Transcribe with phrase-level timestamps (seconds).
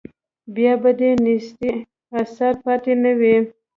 [0.55, 1.71] بیا به د نیستۍ
[2.19, 3.35] اثر پاتې نه وي.